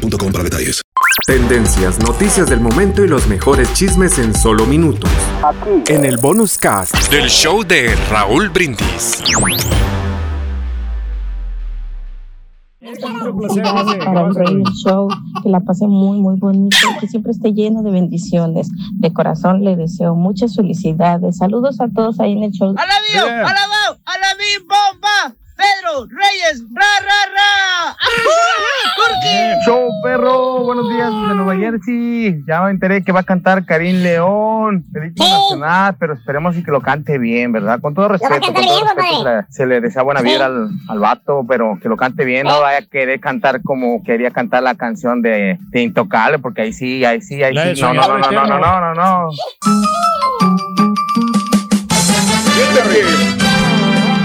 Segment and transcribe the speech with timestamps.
[0.00, 0.82] boostmobile.com para detalles.
[1.26, 5.10] Tendencias, noticias del momento y los mejores chismes en solo minutos.
[5.42, 5.92] Aquí.
[5.92, 9.22] En el bonus cast del show de Raúl Brindis.
[14.04, 15.08] para un rey show,
[15.42, 18.68] que la pase muy, muy bonito, que siempre esté lleno de bendiciones.
[18.94, 21.36] De corazón le deseo muchas felicidades.
[21.38, 22.74] Saludos a todos ahí en el show.
[22.76, 23.32] ¡Alabío!
[23.32, 23.98] ¡Alabao!
[24.04, 25.36] ¡Alabí bomba!
[25.60, 27.96] Pedro Reyes, ra, ra, ra.
[29.22, 29.58] qué?
[29.66, 30.64] Show, perro.
[30.64, 32.42] Buenos días desde Nueva Jersey.
[32.46, 36.70] Ya me enteré que va a cantar Karim León, Feliz Nacional, pero esperemos y que
[36.70, 37.80] lo cante bien, ¿verdad?
[37.80, 41.78] Con todo respeto, con todo respeto se, le, desea buena vida al, al, vato, pero
[41.80, 45.58] que lo cante bien, no vaya a querer cantar como quería cantar la canción de,
[45.70, 47.82] de Intocable, porque ahí sí, ahí sí, ahí sí.
[47.82, 49.30] No, no, no, no, no, no, no, no, no.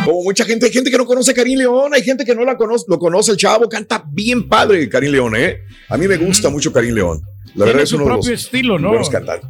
[0.06, 2.46] Como mucha gente, hay gente que no conoce a Karim León, hay gente que no
[2.46, 5.62] la conoce, lo conoce el chavo, canta bien padre Karim León, ¿eh?
[5.90, 7.22] A mí me gusta mucho Karim León.
[7.56, 8.90] La verdad es uno propio de los estilo, ¿no?
[8.90, 9.50] buenos cantantes.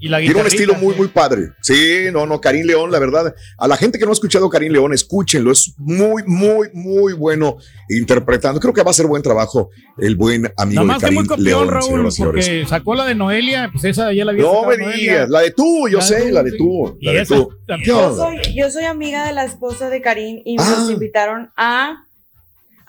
[0.00, 1.50] Tiene un estilo muy, muy padre.
[1.60, 3.34] Sí, no, no, Karim León, la verdad.
[3.58, 5.52] A la gente que no ha escuchado Karim León, escúchenlo.
[5.52, 7.58] Es muy, muy, muy bueno
[7.90, 8.60] interpretando.
[8.60, 12.64] Creo que va a ser buen trabajo el buen amigo de Karim León, Raúl, Porque
[12.66, 15.88] sacó la de Noelia, pues esa ya la había No me digas, la de tú,
[15.88, 16.96] yo sé, la de tú.
[17.02, 17.50] La de tú.
[17.84, 20.92] Yo soy, yo soy amiga de la esposa de Karim y nos ah.
[20.92, 22.06] invitaron a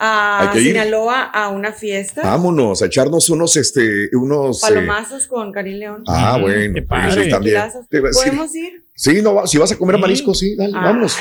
[0.04, 2.24] a Sinaloa a una fiesta.
[2.24, 4.64] Vámonos, a echarnos unos, este, unos.
[4.64, 6.04] Eh, Palomazos con Karim León.
[6.08, 6.82] Ah, bueno.
[6.88, 7.62] Pues, también.
[7.90, 8.84] ¿Podemos ir?
[8.96, 11.16] Sí, no, si vas a comer mariscos, sí, dale, vámonos.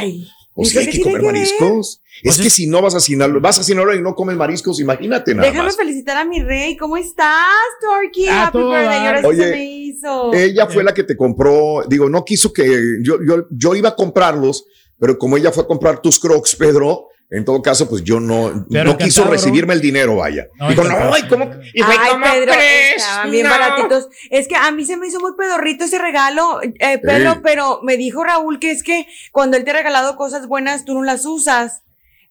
[0.55, 2.00] O sea, hay que comer mariscos.
[2.22, 5.34] Es que si no vas a Sinaloa, vas a Sinaloa y no comes mariscos, imagínate
[5.34, 6.76] nada Déjame felicitar a mi rey.
[6.76, 7.47] ¿Cómo estás,
[7.81, 8.28] Torky?
[8.28, 9.06] Happy birthday.
[9.06, 10.34] Ahora sí se me hizo.
[10.34, 11.84] Ella fue la que te compró.
[11.87, 14.65] Digo, no quiso que yo, yo, yo iba a comprarlos,
[14.99, 18.67] pero como ella fue a comprar tus crocs, Pedro, en todo caso, pues yo no,
[18.69, 20.49] no quiso recibirme el dinero, vaya.
[20.59, 21.49] No, Digo, no, ay, ¿cómo?
[21.73, 22.53] Y fue, ay, Pedro,
[22.97, 24.09] estaban bien baratitos.
[24.31, 27.97] Es que a mí se me hizo muy pedorrito ese regalo, eh, Pedro, pero me
[27.97, 31.25] dijo Raúl que es que cuando él te ha regalado cosas buenas, tú no las
[31.25, 31.83] usas.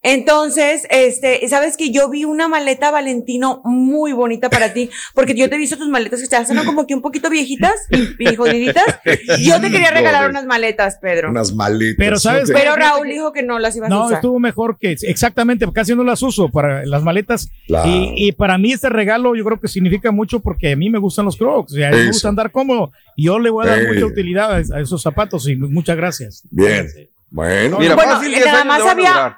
[0.02, 5.50] Entonces, este, sabes que yo vi una maleta Valentino muy bonita para ti, porque yo
[5.50, 8.86] te he visto tus maletas que te hacen como que un poquito viejitas y, jodiditas.
[9.40, 11.30] Yo te quería regalar unas maletas, Pedro.
[11.30, 11.96] Unas maletas.
[11.98, 14.10] Pero sabes, pero Raúl dijo que no las ibas a usar.
[14.10, 17.50] No, estuvo mejor que exactamente, casi no las uso para las maletas.
[17.86, 21.26] Y, para mí este regalo yo creo que significa mucho porque a mí me gustan
[21.26, 24.06] los Crocs, o sea, me gusta andar cómodo y yo le voy a dar mucha
[24.06, 26.44] utilidad a, esos zapatos y muchas gracias.
[26.50, 26.88] Bien.
[27.32, 29.38] Bueno, Mira, bueno, nada más había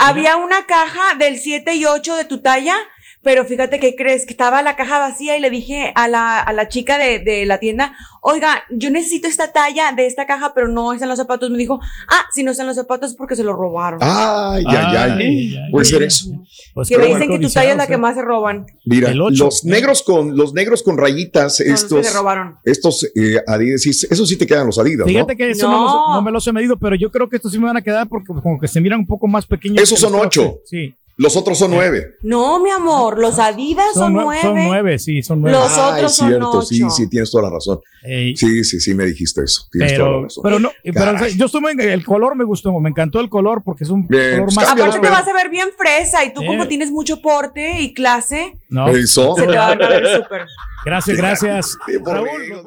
[0.00, 2.76] había una caja del 7 y 8 de tu talla
[3.22, 6.52] pero fíjate que crees que estaba la caja vacía y le dije a la, a
[6.54, 7.92] la chica de, de, la tienda,
[8.22, 11.50] oiga, yo necesito esta talla de esta caja, pero no están los zapatos.
[11.50, 14.00] Me dijo, ah, si no están los zapatos es porque se los robaron.
[14.02, 15.56] Ay, ay, ay.
[15.70, 16.30] Puede ser eso.
[16.74, 18.66] Pues que me dicen que tu talla es la que más se roban.
[18.86, 22.06] Mira, los negros con, los negros con rayitas, estos.
[22.06, 22.56] se robaron.
[22.64, 25.06] Estos eh, Adidas, eso sí te quedan los Adidas.
[25.06, 26.14] Fíjate que eso no.
[26.14, 28.08] no, me los he medido, pero yo creo que estos sí me van a quedar
[28.08, 29.82] porque como que se miran un poco más pequeños.
[29.82, 30.60] Esos son ocho.
[30.64, 30.94] Sí.
[31.20, 32.14] Los otros son nueve.
[32.22, 34.40] No, mi amor, los Adidas son, nueve.
[34.40, 35.58] Son nueve, sí, son nueve.
[35.58, 36.62] Los otros son ocho.
[36.62, 37.78] Sí, sí, tienes toda la razón.
[38.02, 39.68] Sí, sí, sí, me dijiste eso.
[39.70, 40.42] Tienes pero, toda la razón.
[40.42, 43.84] Pero no, pero yo estuve en el color, me gustó, me encantó el color porque
[43.84, 44.70] es un color pues, más.
[44.70, 48.56] Aparte te vas a ver bien fresa y tú como tienes mucho porte y clase.
[48.70, 48.86] No.
[48.90, 50.46] Se te va a ver súper.
[50.86, 51.78] Gracias, gracias.
[52.02, 52.66] Raúl.